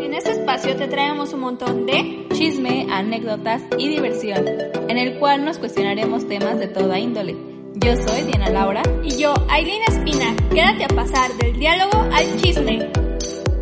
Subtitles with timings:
[0.00, 4.44] En este espacio te traemos un montón de chisme, anécdotas y diversión,
[4.88, 7.36] en el cual nos cuestionaremos temas de toda índole.
[7.74, 10.34] Yo soy Diana Laura y yo, Aileen Espina.
[10.50, 12.90] Quédate a pasar del diálogo al chisme.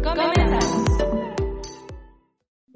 [0.03, 0.83] Comenzamos.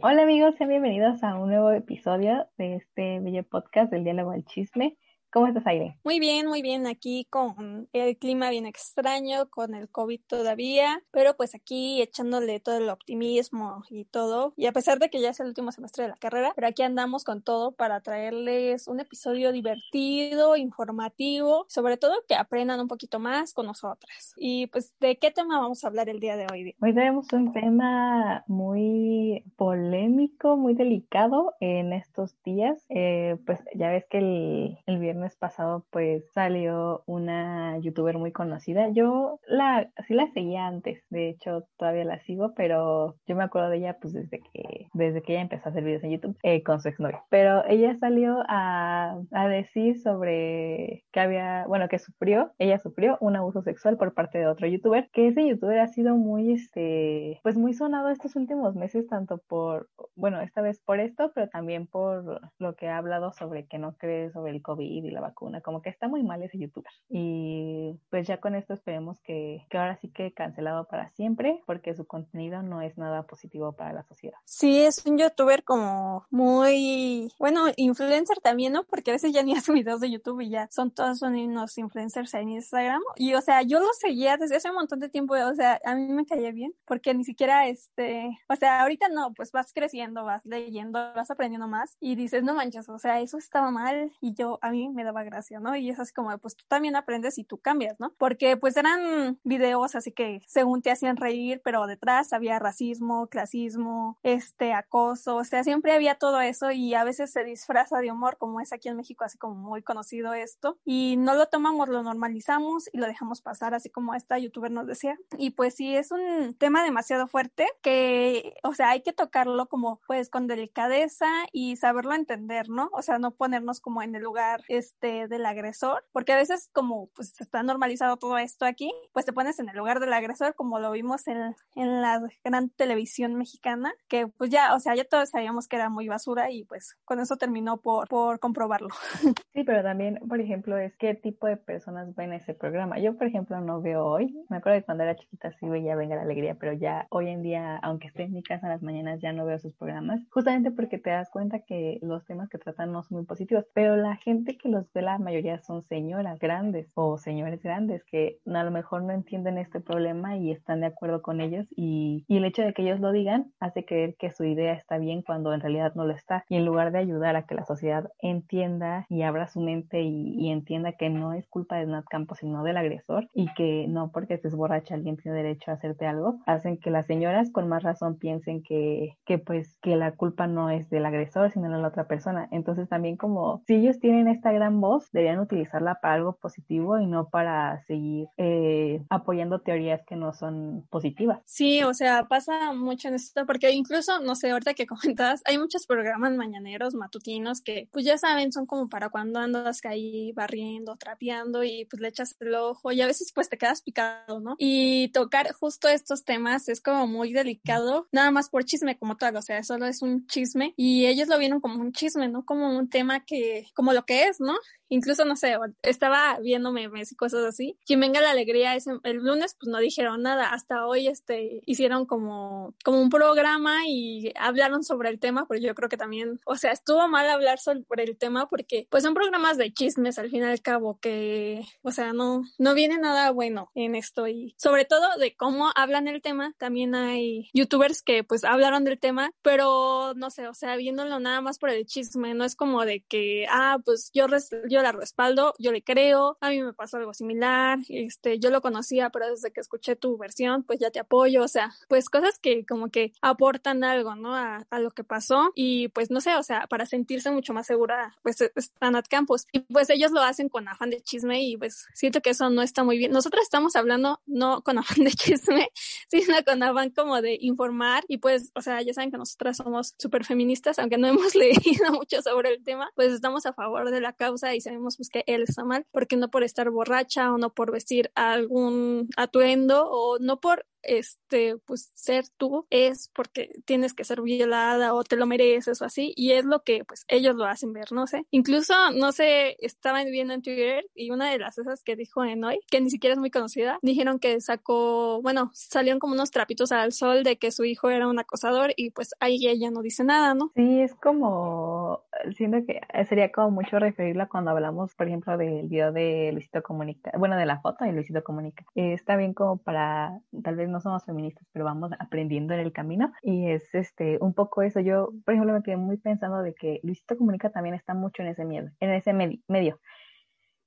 [0.02, 4.44] Hola amigos, sean bienvenidos a un nuevo episodio de este bello podcast del diálogo al
[4.44, 4.96] chisme.
[5.32, 5.98] ¿Cómo estás, Aire?
[6.04, 6.86] Muy bien, muy bien.
[6.86, 12.78] Aquí con el clima bien extraño, con el COVID todavía, pero pues aquí echándole todo
[12.78, 14.54] el optimismo y todo.
[14.56, 16.82] Y a pesar de que ya es el último semestre de la carrera, pero aquí
[16.82, 23.18] andamos con todo para traerles un episodio divertido, informativo, sobre todo que aprendan un poquito
[23.18, 24.32] más con nosotras.
[24.36, 26.74] Y pues, ¿de qué tema vamos a hablar el día de hoy?
[26.80, 32.84] Hoy tenemos un tema muy polémico, muy delicado en estos días.
[32.88, 38.88] Eh, pues ya ves que el, el viernes pasado pues salió una youtuber muy conocida.
[38.90, 43.70] Yo la sí la seguía antes, de hecho todavía la sigo, pero yo me acuerdo
[43.70, 46.62] de ella pues desde que desde que ella empezó a hacer videos en YouTube eh,
[46.62, 47.22] con su exnovio.
[47.30, 53.36] Pero ella salió a, a decir sobre que había, bueno, que sufrió, ella sufrió un
[53.36, 57.56] abuso sexual por parte de otro youtuber, que ese youtuber ha sido muy este pues
[57.56, 62.40] muy sonado estos últimos meses tanto por bueno, esta vez por esto, pero también por
[62.58, 65.90] lo que ha hablado sobre que no cree sobre el COVID la vacuna, como que
[65.90, 66.92] está muy mal ese youtuber.
[67.08, 71.94] Y pues ya con esto esperemos que, que ahora sí que cancelado para siempre, porque
[71.94, 74.38] su contenido no es nada positivo para la sociedad.
[74.44, 78.84] Sí, es un youtuber como muy, bueno, influencer también, ¿no?
[78.84, 82.34] Porque a veces ya ni hace videos de YouTube y ya son todos unos influencers
[82.34, 83.02] en Instagram.
[83.16, 85.94] Y o sea, yo lo seguía desde hace un montón de tiempo, o sea, a
[85.94, 90.24] mí me caía bien, porque ni siquiera este, o sea, ahorita no, pues vas creciendo,
[90.24, 94.34] vas leyendo, vas aprendiendo más y dices, no manches, o sea, eso estaba mal y
[94.34, 95.76] yo, a mí me daba gracia, ¿no?
[95.76, 98.12] Y es así como, pues tú también aprendes y tú cambias, ¿no?
[98.18, 104.18] Porque pues eran videos así que según te hacían reír, pero detrás había racismo, clasismo,
[104.22, 108.36] este, acoso, o sea, siempre había todo eso y a veces se disfraza de humor,
[108.38, 112.02] como es aquí en México, así como muy conocido esto, y no lo tomamos, lo
[112.02, 115.18] normalizamos y lo dejamos pasar, así como esta youtuber nos decía.
[115.38, 120.00] Y pues sí, es un tema demasiado fuerte que, o sea, hay que tocarlo como
[120.06, 122.88] pues con delicadeza y saberlo entender, ¿no?
[122.92, 127.08] O sea, no ponernos como en el lugar, este, del agresor, porque a veces como
[127.14, 130.78] pues está normalizado todo esto aquí, pues te pones en el lugar del agresor como
[130.78, 135.30] lo vimos en, en la gran televisión mexicana, que pues ya, o sea, ya todos
[135.30, 138.88] sabíamos que era muy basura y pues con eso terminó por, por comprobarlo.
[139.56, 142.98] Sí, pero también, por ejemplo, es qué tipo de personas ven ese programa.
[142.98, 144.36] Yo, por ejemplo, no veo hoy.
[144.50, 147.42] Me acuerdo que cuando era chiquita sí veía Venga la Alegría, pero ya hoy en
[147.42, 150.70] día, aunque esté en mi casa en las mañanas, ya no veo sus programas, justamente
[150.70, 154.16] porque te das cuenta que los temas que tratan no son muy positivos, pero la
[154.16, 158.70] gente que los ve, la mayoría son señoras grandes o señores grandes que a lo
[158.70, 162.62] mejor no entienden este problema y están de acuerdo con ellos y, y el hecho
[162.62, 165.94] de que ellos lo digan hace creer que su idea está bien cuando en realidad
[165.94, 169.48] no lo está y en lugar de ayudar a que la sociedad entienda y abra
[169.48, 173.28] su mente y, y entienda que no es culpa de Nat Campos sino del agresor
[173.34, 177.06] y que no porque estés borracha alguien tiene derecho a hacerte algo, hacen que las
[177.06, 181.50] señoras con más razón piensen que, que pues que la culpa no es del agresor
[181.50, 182.48] sino de la otra persona.
[182.50, 187.06] Entonces también como si ellos tienen esta gran voz, deberían utilizarla para algo positivo y
[187.06, 191.40] no para seguir eh, apoyando teorías que no son positivas.
[191.44, 195.58] Sí, o sea, pasa mucho en esto, porque incluso, no sé, ahorita que comentas, hay
[195.58, 200.96] muchos programas mañaneros, matutinos, que pues ya saben, son como para cuando andas ahí barriendo,
[200.96, 204.56] trapeando y pues le echas el ojo y a veces pues te quedas picado, ¿no?
[204.58, 209.36] Y tocar justo estos temas es como muy delicado, nada más por chisme como tal,
[209.36, 212.44] o sea, solo es un chisme y ellos lo vieron como un chisme, ¿no?
[212.44, 214.55] Como un tema que, como lo que es, ¿no?
[214.88, 217.76] Incluso, no sé, estaba viendo memes y cosas así.
[217.84, 220.50] Quien venga la alegría ese, el lunes, pues no dijeron nada.
[220.50, 225.74] Hasta hoy, este, hicieron como, como un programa y hablaron sobre el tema, pero yo
[225.74, 229.56] creo que también, o sea, estuvo mal hablar sobre el tema porque, pues son programas
[229.56, 233.70] de chismes al fin y al cabo que, o sea, no, no viene nada bueno
[233.74, 236.54] en esto y sobre todo de cómo hablan el tema.
[236.58, 241.40] También hay youtubers que, pues, hablaron del tema, pero no sé, o sea, viéndolo nada
[241.40, 244.28] más por el chisme, no es como de que, ah, pues yo,
[244.68, 248.50] yo yo la respaldo, yo le creo, a mí me pasó algo similar, este, yo
[248.50, 252.10] lo conocía, pero desde que escuché tu versión, pues ya te apoyo, o sea, pues
[252.10, 254.34] cosas que como que aportan algo, ¿no?
[254.34, 257.66] A, a lo que pasó y pues no sé, o sea, para sentirse mucho más
[257.66, 261.56] segura, pues están at campus y pues ellos lo hacen con afán de chisme y
[261.56, 263.12] pues siento que eso no está muy bien.
[263.12, 265.70] Nosotros estamos hablando no con afán de chisme,
[266.08, 269.94] sino con afán como de informar y pues, o sea, ya saben que nosotras somos
[269.98, 274.02] súper feministas, aunque no hemos leído mucho sobre el tema, pues estamos a favor de
[274.02, 277.38] la causa y sabemos pues que él está mal, porque no por estar borracha o
[277.38, 283.94] no por vestir algún atuendo o no por este, pues ser tú es porque tienes
[283.94, 287.36] que ser violada o te lo mereces o así, y es lo que pues ellos
[287.36, 288.24] lo hacen ver, no sé.
[288.30, 292.44] Incluso, no sé, estaban viendo en Twitter y una de las esas que dijo en
[292.44, 296.72] hoy, que ni siquiera es muy conocida, dijeron que sacó, bueno, salieron como unos trapitos
[296.72, 300.04] al sol de que su hijo era un acosador y pues ahí ella no dice
[300.04, 300.52] nada, ¿no?
[300.54, 302.04] Sí, es como,
[302.36, 307.12] siento que sería como mucho referirla cuando hablamos, por ejemplo, del video de Luisito Comunica,
[307.18, 308.64] bueno, de la foto de Luisito Comunica.
[308.74, 312.72] Eh, está bien como para, tal vez no somos feministas, pero vamos aprendiendo en el
[312.72, 314.80] camino y es este un poco eso.
[314.80, 318.28] Yo, por ejemplo, me quedé muy pensando de que Luisito Comunica también está mucho en
[318.28, 319.80] ese miedo, en ese medio.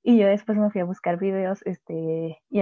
[0.02, 2.60] Y yo después me fui a buscar videos, este, y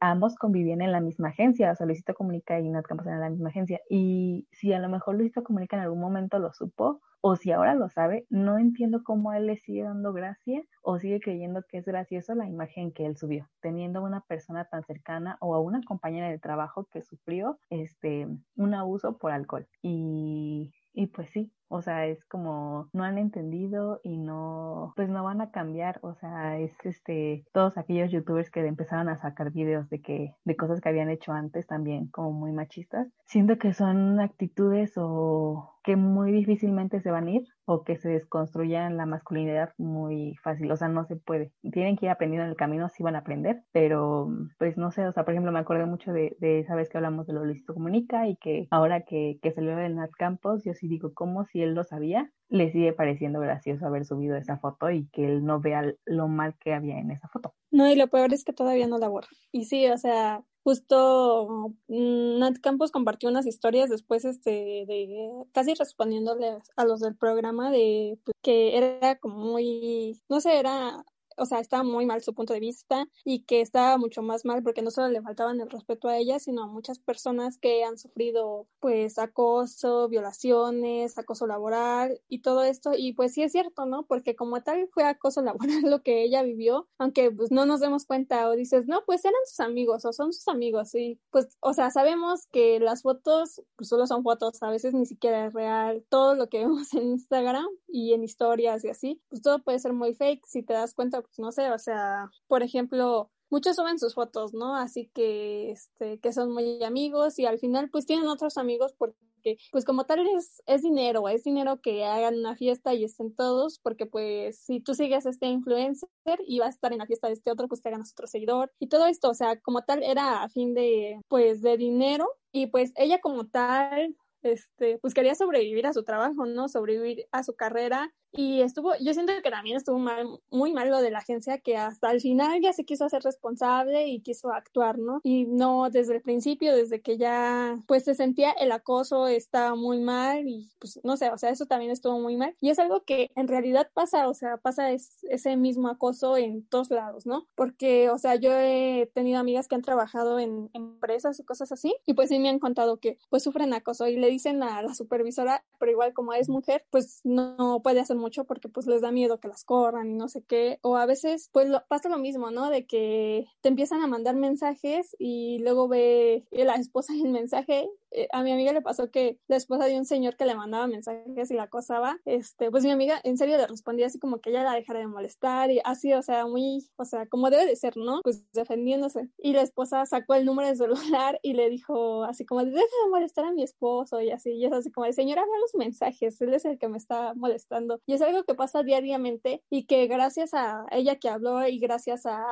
[0.00, 3.28] ambos convivían en la misma agencia, o sea, Luisito Comunica y Nat Campos en la
[3.28, 3.80] misma agencia.
[3.90, 7.74] Y si a lo mejor Luisito Comunica en algún momento lo supo, o si ahora
[7.74, 11.84] lo sabe, no entiendo cómo él le sigue dando gracia o sigue creyendo que es
[11.84, 15.80] gracioso la imagen que él subió, teniendo a una persona tan cercana o a una
[15.82, 18.26] compañera de trabajo que sufrió este
[18.56, 19.66] un abuso por alcohol.
[19.82, 25.22] Y, y pues sí, o sea, es como no han entendido y no, pues no
[25.22, 26.00] van a cambiar.
[26.02, 30.56] O sea, es este, todos aquellos youtubers que empezaron a sacar videos de que, de
[30.56, 33.06] cosas que habían hecho antes también como muy machistas.
[33.24, 38.08] Siento que son actitudes o que muy difícilmente se van a ir o que se
[38.08, 41.52] desconstruyan la masculinidad muy fácil, o sea, no se puede.
[41.72, 44.28] Tienen que ir aprendiendo en el camino, sí van a aprender, pero
[44.58, 46.98] pues no sé, o sea, por ejemplo, me acordé mucho de, de esa vez que
[46.98, 50.74] hablamos de lo listo comunica y que ahora que, que salió del Nat Campos, yo
[50.74, 52.30] sí digo, ¿cómo si él lo sabía?
[52.48, 56.56] Le sigue pareciendo gracioso haber subido esa foto y que él no vea lo mal
[56.58, 57.54] que había en esa foto.
[57.70, 59.28] No, y lo peor es que todavía no la borra.
[59.52, 64.50] Y sí, o sea, justo mm, Nat Campos compartió unas historias después este
[64.86, 70.58] de casi respondiéndole a los del programa de pues, que era como muy no sé
[70.58, 71.04] era
[71.40, 74.62] o sea, estaba muy mal su punto de vista y que estaba mucho más mal
[74.62, 77.96] porque no solo le faltaban el respeto a ella, sino a muchas personas que han
[77.98, 82.92] sufrido pues acoso, violaciones, acoso laboral y todo esto.
[82.96, 84.04] Y pues sí es cierto, ¿no?
[84.06, 88.04] Porque como tal fue acoso laboral lo que ella vivió, aunque pues no nos demos
[88.04, 90.94] cuenta o dices, no, pues eran sus amigos o son sus amigos.
[90.94, 95.06] Y pues, o sea, sabemos que las fotos pues solo son fotos, a veces ni
[95.06, 96.04] siquiera es real.
[96.10, 99.92] Todo lo que vemos en Instagram y en historias y así, pues todo puede ser
[99.94, 100.44] muy fake.
[100.46, 104.54] Si te das cuenta, pues, no sé, o sea, por ejemplo, muchos suben sus fotos,
[104.54, 104.76] ¿no?
[104.76, 109.56] Así que, este, que son muy amigos y al final pues tienen otros amigos porque
[109.72, 113.78] pues como tal es, es dinero, es dinero que hagan una fiesta y estén todos,
[113.78, 116.08] porque pues si tú sigues a este influencer
[116.46, 118.72] y vas a estar en la fiesta de este otro, pues te ganas otro seguidor
[118.78, 122.66] y todo esto, o sea, como tal era a fin de pues de dinero y
[122.66, 126.68] pues ella como tal este, pues quería sobrevivir a su trabajo, ¿no?
[126.68, 131.00] Sobrevivir a su carrera y estuvo, yo siento que también estuvo mal, muy mal lo
[131.00, 134.98] de la agencia que hasta el final ya se quiso hacer responsable y quiso actuar,
[134.98, 135.20] ¿no?
[135.24, 140.00] Y no desde el principio, desde que ya pues se sentía el acoso estaba muy
[140.00, 142.56] mal y pues no sé, o sea, eso también estuvo muy mal.
[142.60, 146.90] Y es algo que en realidad pasa, o sea, pasa ese mismo acoso en todos
[146.90, 147.46] lados, ¿no?
[147.54, 151.96] Porque, o sea, yo he tenido amigas que han trabajado en empresas y cosas así
[152.06, 154.94] y pues sí me han contado que pues sufren acoso y le dicen a la
[154.94, 159.10] supervisora, pero igual como es mujer, pues no puede hacer mucho porque pues les da
[159.10, 160.78] miedo que las corran y no sé qué.
[160.82, 162.70] O a veces pues pasa lo mismo, ¿no?
[162.70, 168.28] De que te empiezan a mandar mensajes y luego ve la esposa el mensaje eh,
[168.32, 171.50] a mi amiga le pasó que la esposa de un señor que le mandaba mensajes
[171.50, 174.64] y la acosaba, este, pues mi amiga en serio le respondía así como que ella
[174.64, 177.96] la dejara de molestar y así, o sea, muy, o sea, como debe de ser,
[177.96, 178.20] ¿no?
[178.22, 179.28] Pues defendiéndose.
[179.38, 183.10] Y la esposa sacó el número de celular y le dijo así como, deja de
[183.10, 186.40] molestar a mi esposo y así, y es así como, el señor habla los mensajes,
[186.40, 188.00] él es el que me está molestando.
[188.10, 192.26] Y es algo que pasa diariamente y que gracias a ella que habló y gracias
[192.26, 192.42] a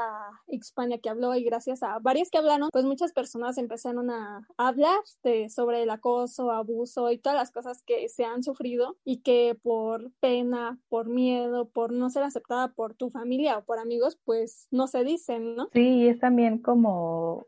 [0.46, 5.00] Hispania que habló y gracias a varias que hablaron, pues muchas personas empezaron a hablar
[5.24, 9.58] de sobre el acoso, abuso y todas las cosas que se han sufrido y que
[9.60, 14.68] por pena, por miedo, por no ser aceptada por tu familia o por amigos, pues
[14.70, 15.70] no se dicen, ¿no?
[15.72, 17.46] Sí, es también como,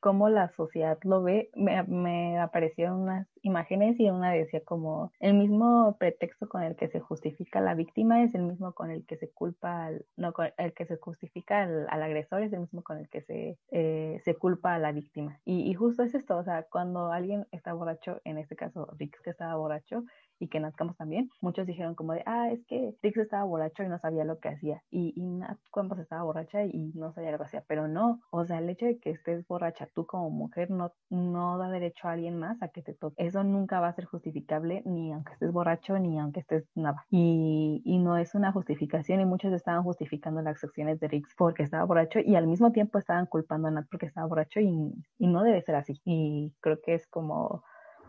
[0.00, 1.52] como la sociedad lo ve.
[1.54, 6.88] Me, me aparecieron unas imágenes y una decía como el mismo pretexto con el que
[6.88, 10.48] se justifica la víctima es el mismo con el que se culpa, al, no, con
[10.56, 14.34] el que se justifica al, agresor es el mismo con el que se, eh, se
[14.34, 15.40] culpa a la víctima.
[15.44, 19.20] Y, y justo es esto, o sea, cuando alguien está borracho, en este caso Rick
[19.22, 20.04] que estaba borracho,
[20.38, 23.82] y que Nat Campos también, muchos dijeron como de, ah, es que Rix estaba borracho
[23.82, 24.82] y no sabía lo que hacía.
[24.90, 27.64] Y, y Nat Campos estaba borracha y no sabía lo que hacía.
[27.68, 31.58] Pero no, o sea, el hecho de que estés borracha tú como mujer no, no
[31.58, 33.24] da derecho a alguien más a que te toque.
[33.24, 37.04] Eso nunca va a ser justificable ni aunque estés borracho ni aunque estés nada.
[37.10, 41.62] Y, y no es una justificación y muchos estaban justificando las acciones de Rix porque
[41.62, 45.26] estaba borracho y al mismo tiempo estaban culpando a Nat porque estaba borracho y, y
[45.26, 46.00] no debe ser así.
[46.04, 47.62] Y creo que es como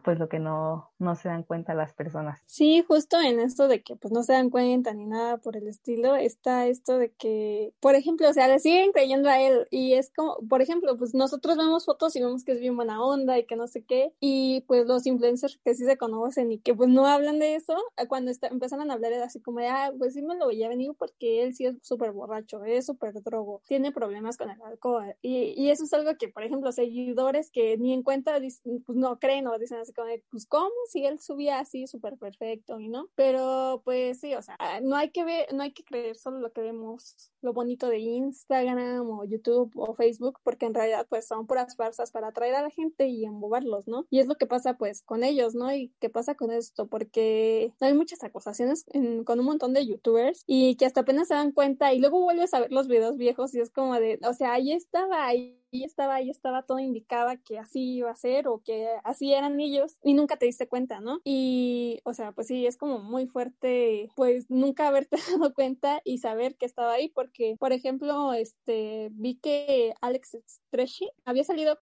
[0.05, 2.39] pues lo que no, no se dan cuenta las personas.
[2.45, 5.67] Sí, justo en esto de que pues no se dan cuenta ni nada por el
[5.67, 9.93] estilo, está esto de que, por ejemplo, o sea, le siguen creyendo a él y
[9.93, 13.39] es como, por ejemplo, pues nosotros vemos fotos y vemos que es bien buena onda
[13.39, 16.75] y que no sé qué, y pues los influencers que sí se conocen y que
[16.75, 17.75] pues no hablan de eso,
[18.07, 20.69] cuando está, empezaron a hablar era así como de, ah, pues sí me lo veía
[20.69, 25.15] venir porque él sí es súper borracho, es súper drogo, tiene problemas con el alcohol,
[25.23, 28.39] y, y eso es algo que, por ejemplo, seguidores que ni en cuenta
[28.85, 29.94] pues no creen o dicen así
[30.31, 30.71] pues, ¿cómo?
[30.89, 33.09] Si él subía así súper perfecto, y no?
[33.15, 36.51] Pero, pues sí, o sea, no hay que ver, no hay que creer solo lo
[36.51, 41.47] que vemos, lo bonito de Instagram o YouTube o Facebook, porque en realidad, pues, son
[41.47, 44.05] puras farsas para atraer a la gente y embobarlos, ¿no?
[44.09, 45.73] Y es lo que pasa, pues, con ellos, ¿no?
[45.73, 48.85] Y qué pasa con esto, porque hay muchas acusaciones
[49.25, 52.53] con un montón de YouTubers y que hasta apenas se dan cuenta y luego vuelves
[52.53, 56.15] a ver los videos viejos y es como de, o sea, ahí estaba, ahí estaba,
[56.15, 60.13] ahí estaba todo indicaba que así iba a ser o que así eran ellos y
[60.13, 61.19] nunca te diste cuenta, ¿no?
[61.23, 66.19] Y, o sea, pues sí, es como muy fuerte, pues nunca haberte dado cuenta y
[66.19, 71.77] saber que estaba ahí, porque, por ejemplo, este, vi que Alex Stretchy había salido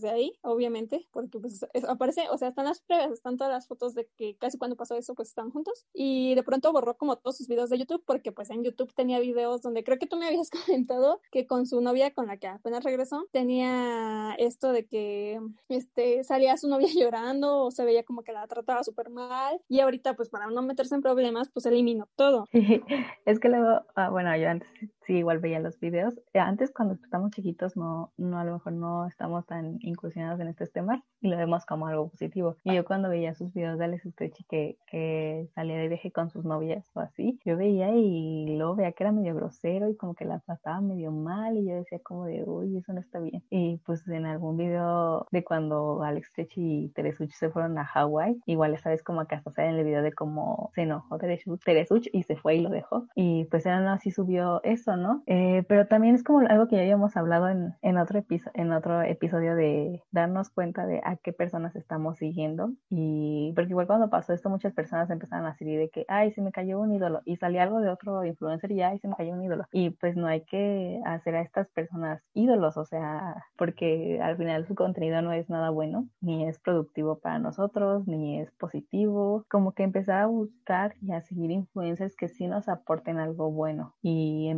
[0.00, 3.94] de ahí, obviamente, porque pues aparece, o sea, están las pruebas, están todas las fotos
[3.94, 7.36] de que casi cuando pasó eso, pues están juntos y de pronto borró como todos
[7.36, 10.26] sus videos de YouTube, porque pues en YouTube tenía videos donde creo que tú me
[10.26, 15.38] habías comentado que con su novia con la que apenas regresó, tenía esto de que
[15.68, 19.80] este salía su novia llorando o se veía como que la trataba súper mal y
[19.80, 22.46] ahorita pues para no meterse en problemas pues eliminó todo.
[23.26, 24.70] es que luego, ah, bueno, yo antes
[25.06, 26.14] sí igual veía los videos.
[26.32, 30.48] Eh, antes cuando estamos chiquitos no, no a lo mejor no estamos tan incursionados en
[30.48, 32.56] estos temas y lo vemos como algo positivo.
[32.64, 36.30] Y yo cuando veía sus videos de Alex Stretchy que, que salía de viaje con
[36.30, 40.14] sus novias o así, yo veía y luego veía que era medio grosero y como
[40.14, 43.42] que la trataba medio mal y yo decía como de, uy, eso no está bien
[43.50, 48.40] y pues en algún video de cuando Alex Stretchy y Teresuch se fueron a Hawái,
[48.46, 52.22] igual esa vez como que hasta en el video de cómo se enojó Teresuch y
[52.22, 53.06] se fue y lo dejó.
[53.14, 55.22] Y pues era así subió eso, ¿no?
[55.26, 58.24] Eh, pero también es como algo que ya habíamos hablado en, en, otro
[58.54, 62.72] en otro episodio de darnos cuenta de a qué personas estamos siguiendo.
[62.90, 66.42] Y porque igual cuando pasó esto muchas personas empezaron a decir de que, ay, se
[66.42, 67.22] me cayó un ídolo.
[67.24, 69.66] Y salía algo de otro influencer y, ay, se me cayó un ídolo.
[69.72, 74.66] Y pues no hay que hacer a estas personas ídolos, o sea, porque al final
[74.66, 79.44] su contenido no es nada bueno, ni es productivo para nosotros, ni es positivo.
[79.48, 83.94] Como que empezaba a buscar y a seguir influencers que sí nos aporten algo bueno.
[84.02, 84.48] Y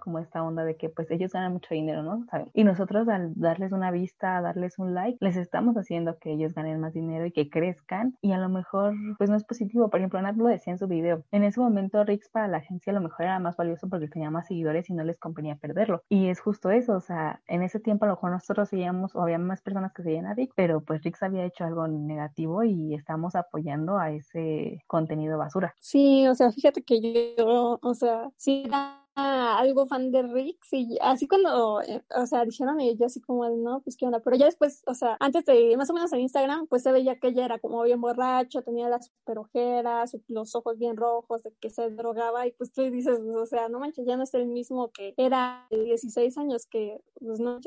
[0.00, 2.26] como esta onda de que pues ellos ganan mucho dinero, ¿no?
[2.52, 6.80] Y nosotros al darles una vista, darles un like, les estamos haciendo que ellos ganen
[6.80, 8.16] más dinero y que crezcan.
[8.20, 9.88] Y a lo mejor pues no es positivo.
[9.90, 11.24] Por ejemplo, Nat lo decía en su video.
[11.30, 14.30] En ese momento Rix para la agencia a lo mejor era más valioso porque tenía
[14.30, 16.02] más seguidores y no les convenía perderlo.
[16.08, 19.22] Y es justo eso, o sea, en ese tiempo a lo mejor nosotros seguíamos o
[19.22, 22.94] había más personas que seguían a Rick, pero pues Rick había hecho algo negativo y
[22.94, 25.74] estamos apoyando a ese contenido basura.
[25.78, 28.68] Sí, o sea, fíjate que yo, o sea, sí
[29.16, 33.48] algo fan de Rix y así cuando, eh, o sea, dijeron y yo así como,
[33.48, 36.20] no, pues qué onda, pero ya después, o sea, antes de, más o menos en
[36.20, 40.54] Instagram, pues se veía que ella era como bien borracho, tenía las super ojeras, los
[40.54, 44.06] ojos bien rojos, de que se drogaba y pues tú dices, o sea, no manches,
[44.06, 47.58] ya no es el mismo que era de 16 años que, pues no,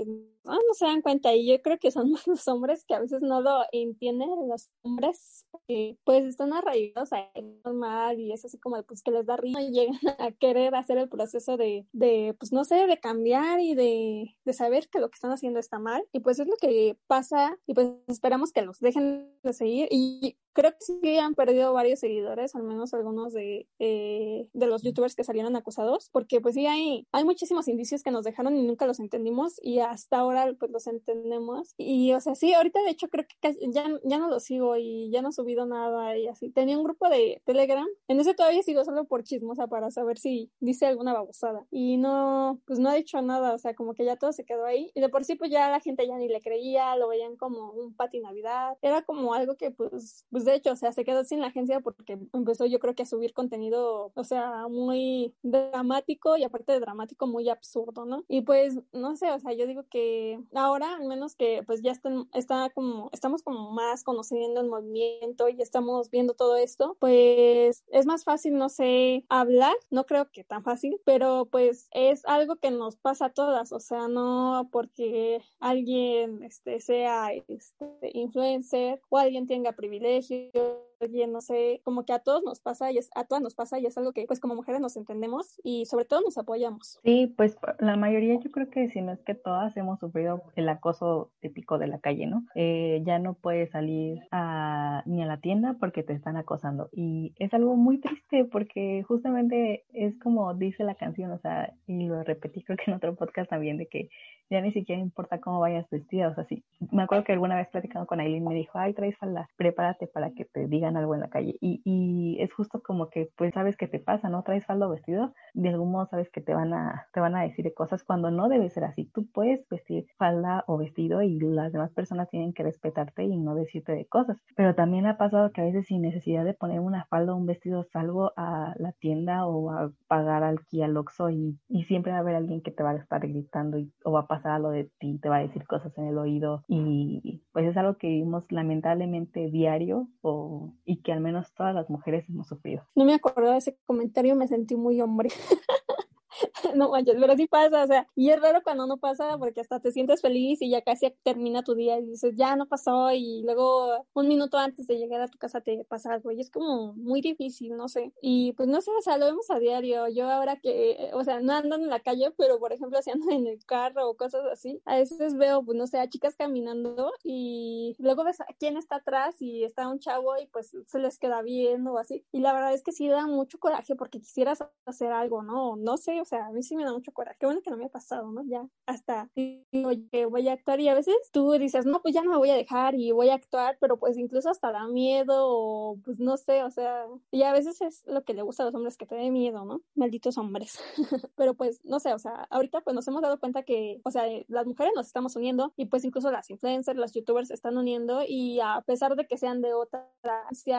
[0.45, 3.41] no, se dan cuenta y yo creo que son los hombres que a veces no
[3.41, 7.27] lo entienden los hombres que pues están arraigados a
[7.63, 10.97] normal y es así como pues que les da risa y llegan a querer hacer
[10.97, 14.99] el proceso eso de, de, pues no sé, de cambiar y de, de saber que
[14.99, 16.03] lo que están haciendo está mal.
[16.11, 19.87] Y pues es lo que pasa y pues esperamos que los dejen de seguir.
[19.91, 24.83] Y creo que sí han perdido varios seguidores, al menos algunos de, eh, de los
[24.83, 28.63] youtubers que salieron acusados, porque pues sí hay, hay muchísimos indicios que nos dejaron y
[28.63, 31.73] nunca los entendimos y hasta ahora pues los entendemos.
[31.77, 35.09] Y o sea, sí, ahorita de hecho creo que ya, ya no lo sigo y
[35.11, 36.49] ya no he subido nada y así.
[36.49, 40.51] Tenía un grupo de Telegram, en ese todavía sigo solo por chismosa para saber si
[40.59, 41.65] dice alguna babosada.
[41.71, 44.65] Y no, pues no ha dicho nada, o sea, como que ya todo se quedó
[44.65, 44.91] ahí.
[44.93, 47.71] Y de por sí pues ya la gente ya ni le creía, lo veían como
[47.71, 48.77] un pati navidad.
[48.81, 51.79] Era como algo que pues, pues de hecho, o sea, se quedó sin la agencia
[51.79, 56.79] porque empezó yo creo que a subir contenido, o sea, muy dramático y aparte de
[56.79, 58.23] dramático, muy absurdo, ¿no?
[58.27, 61.91] Y pues, no sé, o sea, yo digo que ahora, al menos que pues ya
[61.91, 67.83] están, está como, estamos como más conociendo el movimiento y estamos viendo todo esto, pues
[67.87, 72.57] es más fácil, no sé, hablar, no creo que tan fácil, pero pues es algo
[72.57, 79.17] que nos pasa a todas, o sea, no porque alguien este, sea este, influencer o
[79.17, 80.88] alguien tenga privilegios you.
[80.99, 83.79] Alguien, no sé, como que a todos nos pasa y es, a todas nos pasa
[83.79, 86.99] y es algo que pues como mujeres nos entendemos y sobre todo nos apoyamos.
[87.03, 90.67] Sí, pues la mayoría yo creo que si no es que todas hemos sufrido el
[90.69, 92.45] acoso típico de la calle, ¿no?
[92.55, 97.33] Eh, ya no puedes salir a, ni a la tienda porque te están acosando y
[97.37, 102.23] es algo muy triste porque justamente es como dice la canción, o sea, y lo
[102.23, 104.09] repetí creo que en otro podcast también de que
[104.49, 107.67] ya ni siquiera importa cómo vayas vestida, o sea, sí, me acuerdo que alguna vez
[107.69, 111.21] platicando con Aileen me dijo, ay, traes falda, prepárate para que te digan algo en
[111.21, 111.55] la calle.
[111.61, 114.43] Y, es justo como que, pues, sabes qué te pasa, ¿no?
[114.43, 117.43] Traes falda o vestido, de algún modo sabes que te van a, te van a
[117.43, 119.09] decir cosas cuando no debe ser así.
[119.13, 123.55] Tú puedes vestir falda o vestido y las demás personas tienen que respetarte y no
[123.55, 124.37] decirte de cosas.
[124.55, 127.45] Pero también ha pasado que a veces sin necesidad de poner una falda o un
[127.45, 132.19] vestido salgo a la tienda o a pagar al Kia Loxo y, y siempre va
[132.19, 134.59] a haber alguien que te va a estar gritando y, o va a pasar a
[134.59, 137.97] lo de ti, te va a decir cosas en el oído y pues es algo
[137.97, 142.85] que vivimos lamentablemente diario o, y que al menos todas las mujeres hemos sufrido.
[142.95, 145.29] No me acuerdo de ese comentario, me sentí muy hombre.
[146.75, 149.79] no manches, pero sí pasa, o sea, y es raro cuando no pasa porque hasta
[149.79, 153.41] te sientes feliz y ya casi termina tu día y dices, ya no pasó y
[153.43, 156.93] luego un minuto antes de llegar a tu casa te pasa algo y es como
[156.93, 158.13] muy difícil, no sé.
[158.21, 160.07] Y pues no sé, o sea, lo vemos a diario.
[160.09, 163.31] Yo ahora que, o sea, no ando en la calle, pero por ejemplo, si ando
[163.31, 167.11] en el carro o cosas así, a veces veo, pues no sé, a chicas caminando
[167.23, 171.17] y luego ves a quién está atrás y está un chavo y pues se les
[171.19, 172.25] queda viendo o así.
[172.31, 175.75] Y la verdad es que sí da mucho coraje porque quisieras hacer algo, ¿no?
[175.75, 177.37] No sé, o sea, a mí sí me da mucho coraje.
[177.39, 178.43] Qué bueno que no me ha pasado, ¿no?
[178.45, 182.23] Ya hasta digo que voy a actuar y a veces tú dices, no, pues ya
[182.23, 185.35] no me voy a dejar y voy a actuar, pero pues incluso hasta da miedo
[185.37, 188.67] o pues no sé, o sea, y a veces es lo que le gusta a
[188.67, 189.81] los hombres que te dé miedo, ¿no?
[189.95, 190.79] Malditos hombres.
[191.35, 194.23] pero pues no sé, o sea, ahorita pues nos hemos dado cuenta que, o sea,
[194.47, 198.23] las mujeres nos estamos uniendo y pues incluso las influencers, las youtubers se están uniendo
[198.27, 200.09] y a pesar de que sean de otra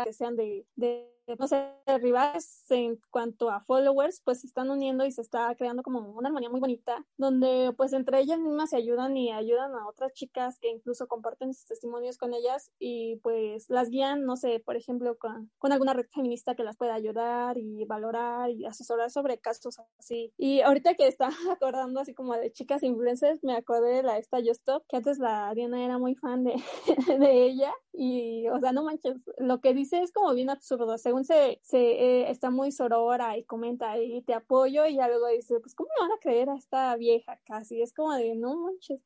[0.04, 1.08] que sean de, de
[1.38, 1.66] no sé,
[1.98, 6.28] rivales en cuanto a followers, pues se están uniendo y se está creando como una
[6.28, 10.58] armonía muy bonita, donde pues entre ellas mismas se ayudan y ayudan a otras chicas
[10.60, 15.16] que incluso comparten sus testimonios con ellas y pues las guían, no sé, por ejemplo,
[15.18, 19.78] con, con alguna red feminista que las pueda ayudar y valorar y asesorar sobre casos
[19.98, 20.32] así.
[20.36, 24.38] Y ahorita que estaba acordando así como de chicas influencers, me acordé de la esta
[24.42, 26.54] Justop, que antes la Diana era muy fan de,
[27.18, 31.19] de ella y, o sea, no manches, lo que dice es como bien absurdo, según
[31.24, 35.74] se, se eh, está muy sorora y comenta y te apoyo y luego dice, pues,
[35.74, 37.82] ¿cómo me van a creer a esta vieja casi?
[37.82, 39.00] Es como de, no manches,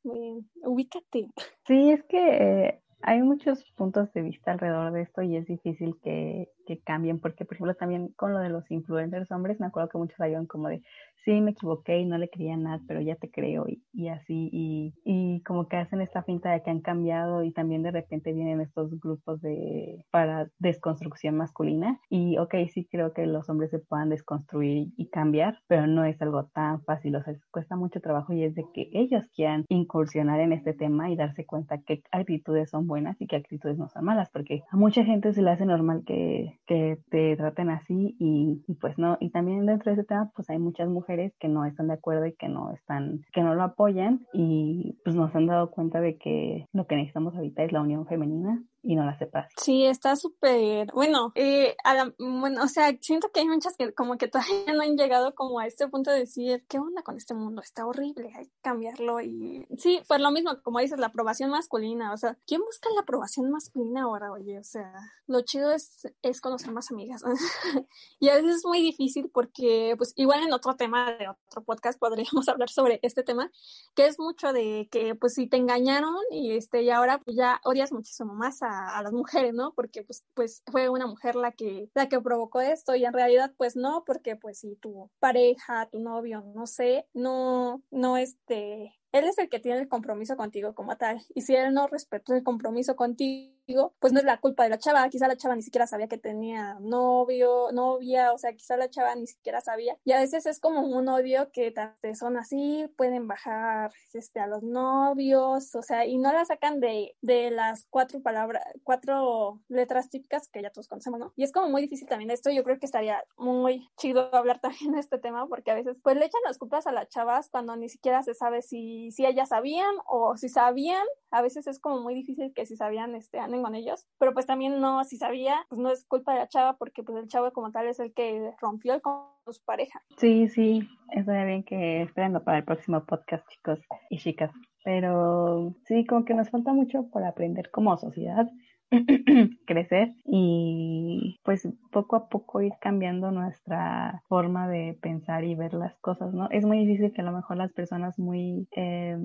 [0.63, 1.29] ubícate.
[1.67, 5.95] Sí, es que eh, hay muchos puntos de vista alrededor de esto y es difícil
[6.03, 9.91] que, que cambien, porque por ejemplo también con lo de los influencers hombres, me acuerdo
[9.91, 10.83] que muchos habían como de,
[11.25, 14.49] sí, me equivoqué y no le quería nada, pero ya te creo y, y así,
[14.53, 18.33] y, y, como que hacen esta finta de que han cambiado y también de repente
[18.33, 23.81] vienen estos grupos de para desconstrucción masculina y ok, sí creo que los hombres se
[23.81, 28.33] puedan desconstruir y cambiar, pero no es algo tan fácil, o sea, cuesta mucho trabajo
[28.33, 32.71] y es de que ellos quieran incursionar en este tema y darse cuenta qué actitudes
[32.71, 35.67] son buenas y qué actitudes no son malas, porque a mucha gente se le hace
[35.67, 40.07] normal que, que te traten así y, y pues no, y también dentro de ese
[40.07, 43.43] tema pues hay muchas mujeres que no están de acuerdo y que no están, que
[43.43, 47.65] no lo apoyan y pues nos han dado cuenta de que lo que necesitamos ahorita
[47.65, 49.51] es la unión femenina y no la sepas.
[49.57, 51.75] Sí, está súper, bueno, eh,
[52.19, 55.59] bueno, o sea, siento que hay muchas que como que todavía no han llegado como
[55.59, 57.63] a este punto de decir, ¿qué onda con este mundo?
[57.63, 62.13] Está horrible, hay que cambiarlo y sí, pues lo mismo, como dices, la aprobación masculina,
[62.13, 64.59] o sea, ¿quién busca la aprobación masculina ahora, oye?
[64.59, 64.93] O sea,
[65.27, 67.25] lo chido es, es conocer más amigas
[68.21, 71.99] y a veces es muy difícil porque, pues igual en otro tema de otro podcast
[71.99, 73.51] podríamos hablar sobre este tema,
[73.95, 77.61] que es mucho de que, pues si te engañaron y este, y ahora pues ya
[77.65, 79.73] odias muchísimo más a a, las mujeres, ¿no?
[79.75, 83.53] Porque pues, pues fue una mujer la que, la que provocó esto y en realidad
[83.57, 89.25] pues no, porque pues si tu pareja, tu novio, no sé, no, no este, él
[89.25, 92.43] es el que tiene el compromiso contigo como tal y si él no respetó el
[92.43, 95.63] compromiso contigo, digo, pues no es la culpa de la chava, quizá la chava ni
[95.63, 99.97] siquiera sabía que tenía novio, novia, o sea, quizá la chava ni siquiera sabía.
[100.05, 101.73] Y a veces es como un odio que
[102.15, 107.17] son así, pueden bajar este, a los novios, o sea, y no la sacan de,
[107.21, 111.33] de las cuatro palabras, cuatro letras típicas que ya todos conocemos, ¿no?
[111.37, 114.93] Y es como muy difícil también esto, yo creo que estaría muy chido hablar también
[114.93, 117.77] de este tema, porque a veces pues le echan las culpas a las chavas cuando
[117.77, 122.01] ni siquiera se sabe si, si ellas sabían o si sabían, a veces es como
[122.01, 125.67] muy difícil que si sabían, este, anden con ellos, pero pues también no, si sabía,
[125.69, 128.15] pues no es culpa de la chava, porque pues el chavo como tal es el
[128.15, 130.01] que rompió el con su pareja.
[130.17, 134.53] Sí, sí, estaría bien que esperando para el próximo podcast, chicos y chicas.
[134.85, 138.49] Pero sí, como que nos falta mucho por aprender como sociedad
[139.67, 145.97] crecer y pues poco a poco ir cambiando nuestra forma de pensar y ver las
[146.01, 146.49] cosas, ¿no?
[146.51, 149.17] Es muy difícil que a lo mejor las personas muy, eh,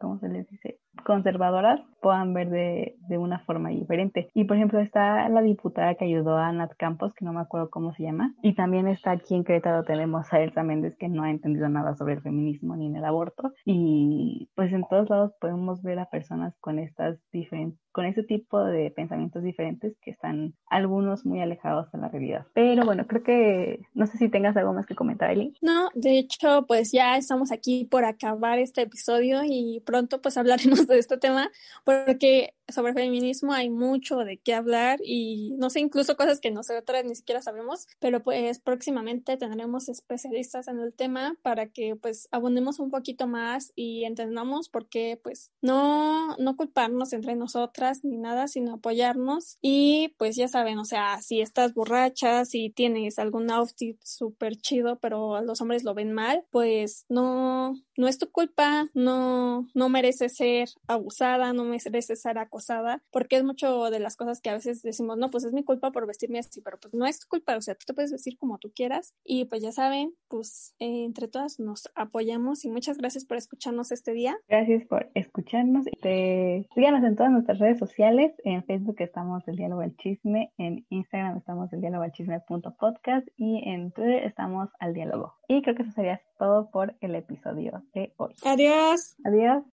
[0.00, 0.78] ¿cómo se les dice?
[1.04, 4.28] conservadoras puedan ver de, de, una forma diferente.
[4.34, 7.70] Y por ejemplo está la diputada que ayudó a Nat Campos, que no me acuerdo
[7.70, 11.22] cómo se llama, y también está aquí en Querétaro tenemos a Elsa Méndez, que no
[11.22, 13.52] ha entendido nada sobre el feminismo ni en el aborto.
[13.64, 18.64] Y pues en todos lados podemos ver a personas con estas diferentes con ese tipo
[18.64, 19.11] de pensamientos
[19.42, 22.46] diferentes que están algunos muy alejados de la realidad.
[22.54, 25.54] Pero bueno, creo que no sé si tengas algo más que comentar, Eli.
[25.60, 30.86] No, de hecho, pues ya estamos aquí por acabar este episodio y pronto pues hablaremos
[30.86, 31.50] de este tema
[31.84, 37.04] porque sobre feminismo hay mucho de qué hablar y no sé, incluso cosas que nosotras
[37.04, 42.78] ni siquiera sabemos, pero pues próximamente tendremos especialistas en el tema para que pues abundemos
[42.78, 48.48] un poquito más y entendamos por qué pues no, no culparnos entre nosotras ni nada,
[48.48, 49.58] sino apoyarnos.
[49.60, 54.98] Y pues ya saben, o sea, si estás borracha, si tienes algún outfit súper chido,
[54.98, 60.36] pero los hombres lo ven mal, pues no, no es tu culpa, no, no mereces
[60.36, 62.61] ser abusada, no mereces ser acosada,
[63.10, 65.92] porque es mucho de las cosas que a veces decimos, no, pues es mi culpa
[65.92, 68.36] por vestirme así, pero pues no es tu culpa, o sea, tú te puedes vestir
[68.38, 72.98] como tú quieras y pues ya saben, pues eh, entre todas nos apoyamos y muchas
[72.98, 74.36] gracias por escucharnos este día.
[74.48, 75.86] Gracias por escucharnos.
[76.00, 76.68] Te...
[76.74, 81.38] Síganos en todas nuestras redes sociales, en Facebook estamos el diálogo al chisme, en Instagram
[81.38, 85.34] estamos el diálogo al chisme punto podcast y en Twitter estamos al diálogo.
[85.48, 88.34] Y creo que eso sería todo por el episodio de hoy.
[88.44, 89.16] Adiós.
[89.24, 89.71] Adiós.